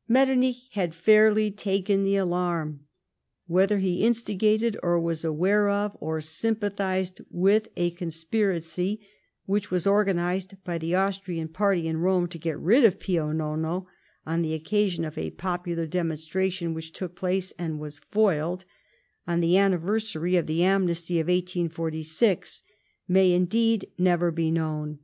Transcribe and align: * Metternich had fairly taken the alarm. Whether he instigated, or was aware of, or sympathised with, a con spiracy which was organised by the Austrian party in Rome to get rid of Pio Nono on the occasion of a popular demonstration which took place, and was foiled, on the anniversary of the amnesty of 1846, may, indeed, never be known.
* 0.00 0.08
Metternich 0.08 0.70
had 0.72 0.92
fairly 0.92 1.52
taken 1.52 2.02
the 2.02 2.16
alarm. 2.16 2.80
Whether 3.46 3.78
he 3.78 4.02
instigated, 4.02 4.76
or 4.82 4.98
was 4.98 5.24
aware 5.24 5.68
of, 5.68 5.96
or 6.00 6.20
sympathised 6.20 7.20
with, 7.30 7.68
a 7.76 7.92
con 7.92 8.08
spiracy 8.08 8.98
which 9.46 9.70
was 9.70 9.86
organised 9.86 10.54
by 10.64 10.78
the 10.78 10.96
Austrian 10.96 11.46
party 11.46 11.86
in 11.86 11.98
Rome 11.98 12.26
to 12.30 12.38
get 12.38 12.58
rid 12.58 12.82
of 12.84 12.98
Pio 12.98 13.30
Nono 13.30 13.86
on 14.26 14.42
the 14.42 14.52
occasion 14.54 15.04
of 15.04 15.16
a 15.16 15.30
popular 15.30 15.86
demonstration 15.86 16.74
which 16.74 16.92
took 16.92 17.14
place, 17.14 17.52
and 17.56 17.78
was 17.78 18.00
foiled, 18.00 18.64
on 19.28 19.38
the 19.38 19.56
anniversary 19.56 20.34
of 20.34 20.48
the 20.48 20.64
amnesty 20.64 21.20
of 21.20 21.28
1846, 21.28 22.64
may, 23.06 23.30
indeed, 23.30 23.86
never 23.96 24.32
be 24.32 24.50
known. 24.50 24.98